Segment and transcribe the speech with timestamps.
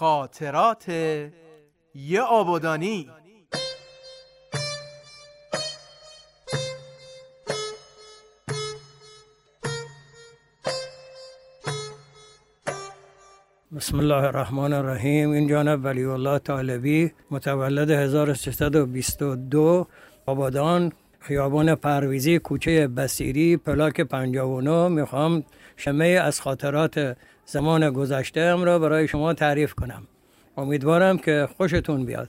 [0.00, 0.88] خاطرات
[1.94, 3.10] یه آبادانی.
[13.76, 15.30] بسم الله الرحمن الرحیم.
[15.30, 19.86] این جانب ولی الله طالبی متولد 1322
[20.26, 25.44] آبادان خیابان پرویزی کوچه بسیری پلاک 59 می‌خوام
[25.76, 27.16] شمه از خاطرات
[27.52, 30.06] زمان گذشته را برای شما تعریف کنم.
[30.56, 32.28] امیدوارم که خوشتون بیاد.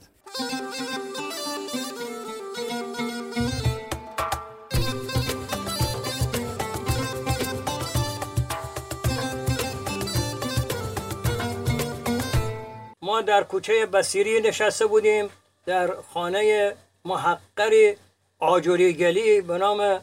[13.02, 15.28] ما در کوچه بسیری نشسته بودیم
[15.66, 17.96] در خانه محقری
[18.38, 20.00] آجوری گلی به نام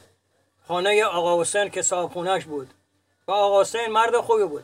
[0.68, 2.68] خانه آقا حسین که صاحب بود.
[3.28, 4.64] و آقا حسین مرد خوبی بود.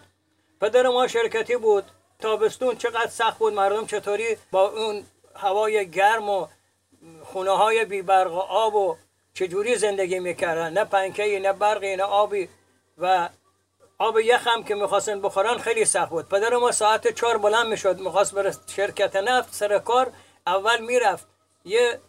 [0.66, 1.84] پدر ما شرکتی بود.
[2.20, 5.04] تابستون چقدر سخت بود مردم چطوری با اون
[5.36, 6.48] هوای گرم و
[7.24, 8.98] خونه های بی برق و آب و
[9.34, 12.50] چجوری زندگی می‌کردن؟ نه پنکهی نه برقی نه آبی.
[12.98, 13.30] و
[13.98, 16.30] آب یخ هم که می‌خواستن بخورن خیلی سخت بود.
[16.30, 20.12] پدر ما ساعت چهار بلند می‌شد می‌خواست بره شرکت نفت سر کار.
[20.48, 21.28] اول می‌رفت.
[21.66, 22.00] یه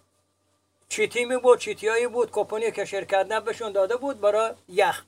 [0.88, 5.04] چیتی می بود چیتیایی بود کوپنی که شرکت نفت بهشون داده بود برای یخ.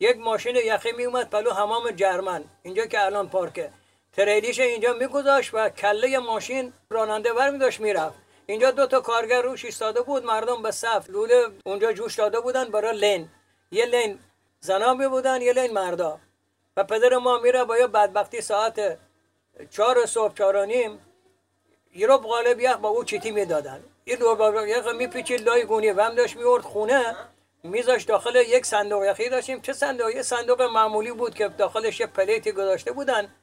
[0.00, 3.70] یک ماشین یخی می اومد پلو حمام جرمن اینجا که الان پارکه.
[4.12, 8.18] تریلیش اینجا میگذاشت و کله ماشین راننده ور می داشت می‌رفت.
[8.46, 12.64] اینجا دو تا کارگر روش ایستاده بود مردم به صف لوله اونجا جوش داده بودن
[12.64, 13.28] برای line.
[13.70, 14.18] یه line
[14.60, 16.18] زنا می بودن یه line مردا.
[16.76, 18.98] و پدر ما میره با یه بدبختی ساعت
[19.70, 20.98] چهار صبح چهار نیم
[21.94, 23.84] یورپ غالب یخ با او چیتی می‌دادن.
[24.04, 27.16] این دور یخ میپیچید لای گونی و هم داشت میورد خونه.
[27.62, 29.04] میذاش داخل یک صندوق.
[29.04, 33.34] یخی داشتیم چه صندوق؟ یه صندوق معمولی بود که داخلش یه پلیتی گذاشته بودن.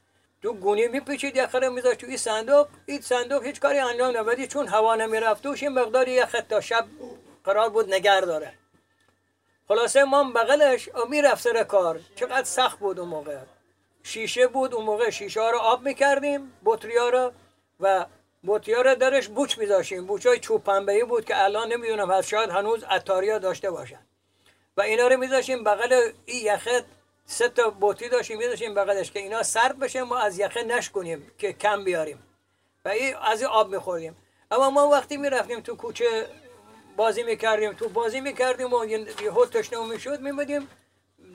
[0.42, 2.68] تو گونی میپیچید یخ رو میذاشت تو این صندوق.
[2.86, 6.86] این صندوق هیچ کاری انجام نمیدی چون هوا نمی‌رفت توش این مقداری یخ تا شب
[7.44, 8.52] قرار بود نگر داره.
[9.68, 12.00] خلاصه ما بغلش می‌رفت سر کار.
[12.14, 13.38] چقدر سخت بود اون موقع.
[14.02, 17.32] شیشه بود اون موقع شیشه ها رو آب می‌کردیم بطری رو
[17.80, 18.06] و
[18.46, 20.06] بطری رو درش بوچ میذاشیم.
[20.06, 20.62] بوچ های چوب
[21.08, 24.06] بود که الان نمی‌دونم هست شاید هنوز اتاریا داشته باشن.
[24.76, 26.84] و اینا رو میذاشیم بغل این یخه
[27.26, 31.52] سه تا بطری داشتیم میذاشیم بغلش که اینا سرد بشه ما از یخه نشکنیم که
[31.52, 32.22] کم بیاریم.
[32.84, 34.16] و این از این آب می‌خوریم
[34.50, 36.26] اما ما وقتی می‌رفتیم تو کوچه
[36.96, 40.68] بازی می‌کردیم تو بازی می‌کردیم و یه هول تشنه می‌شد میمدیم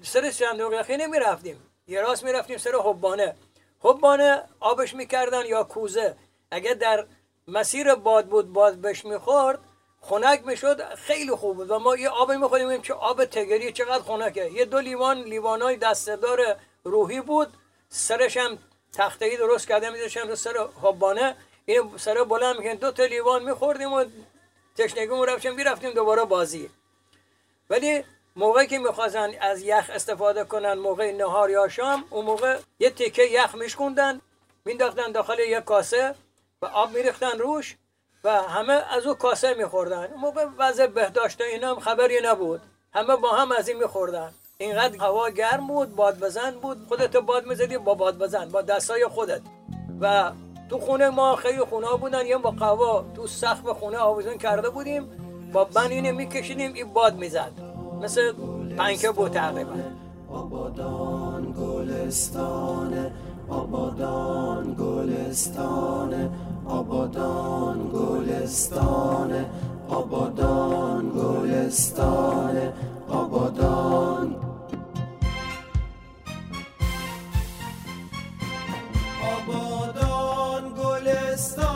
[0.01, 1.67] سر صندوق یخی نمی‌رفتیم.
[1.87, 3.35] یه راست می‌رفتیم سر حبانه.
[3.79, 6.15] حبانه آبش می‌کردن یا کوزه.
[6.51, 7.05] اگه در
[7.47, 9.59] مسیر باد بود باد بهش می‌خورد
[10.01, 11.71] خنک می‌شد خیلی خوب بود.
[11.71, 14.51] و ما یه آب می‌خوریم چه آب تگری چقدر خنکه.
[14.51, 17.53] یه دو لیوان لیوانای دستدار روحی بود.
[17.89, 18.57] سرش هم
[18.93, 21.35] تختهی درست کرده میذاشتن رو سر حبانه.
[21.65, 24.05] این سر بلند می‌کنن دو تا لیوان میخوردیم و
[24.77, 26.69] تشنگی رفتیم می‌رفتیم دوباره بازی.
[27.69, 28.03] ولی
[28.35, 33.23] موقعی که می‌خواستن از یخ استفاده کنن موقع نهار یا شام اون موقع یه تکه
[33.23, 34.21] یخ میشکوندن
[34.65, 36.15] مینداختن داخل یک کاسه.
[36.63, 37.77] و آب میریختن روش
[38.23, 40.07] و همه از او کاسه میخوردن.
[40.13, 42.61] موقع وضع بهداشت اینا هم خبری نبود.
[42.93, 44.31] همه با هم از این میخوردن.
[44.57, 46.77] اینقدر هوا گرم بود باد بزن بود.
[46.87, 49.41] خودت باد می‌زدی با باد بزن با دستای خودت.
[50.01, 50.31] و
[50.69, 52.25] تو خونه ما خیلی خونه بودن.
[52.25, 55.09] یه با قوا تو سقف خونه آویزون کرده بودیم.
[55.53, 57.51] با بن اینه میکشیدیم این باد می‌زد.
[58.01, 58.33] مثل
[58.77, 59.73] پنکه بود تقریبا.
[60.33, 63.11] آبادان گلستان
[63.49, 66.29] آبادان گلستان
[66.71, 69.31] آبادان گلستان
[69.89, 72.55] آبادان گلستان
[73.09, 74.35] آبادان.
[79.33, 81.70] آبادان گلستان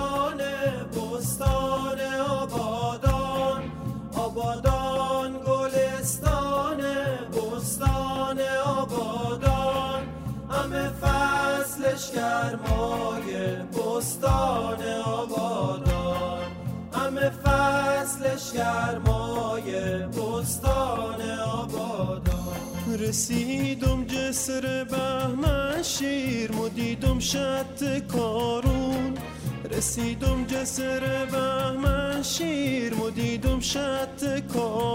[11.96, 16.42] فصلش گرمای بستان آبادان.
[16.94, 19.72] همه فصلش گرمای
[20.08, 22.98] بستان آبادان.
[23.00, 29.18] رسیدم جسر بهمن شیر مدیدم شط کارون.
[29.72, 34.95] رسیدم جسر بهمن شیر مدیدم شط کارون.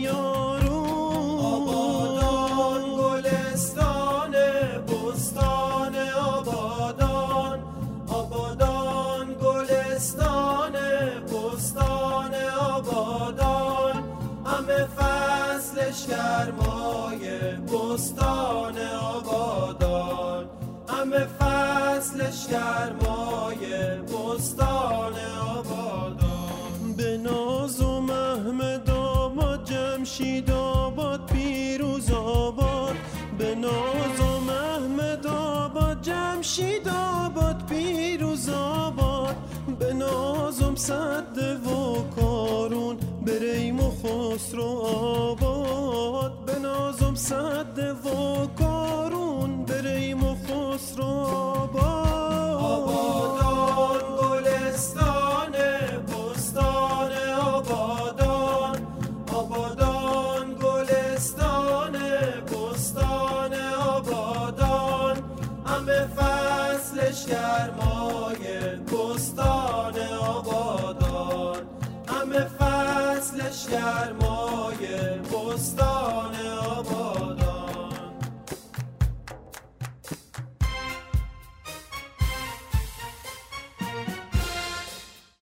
[0.00, 0.84] یارو
[1.40, 4.34] آبادان گلستان
[4.88, 5.94] بستان
[6.36, 7.58] آبادان.
[8.08, 10.72] آبادان گلستان
[11.32, 14.04] بستان آبادان.
[14.46, 20.44] همه فصلش گرمای بستان آبادان.
[20.88, 23.62] همه فصلش گرمای
[24.00, 24.79] بستان
[36.80, 39.36] امید آباد پیروز آباد.
[39.78, 42.96] به نازم صد و کارون
[43.26, 46.44] بریم و خسرو آباد.
[46.46, 47.79] به نازم صد
[73.70, 74.86] گرمای
[75.32, 76.34] بستان
[76.76, 77.09] آباد.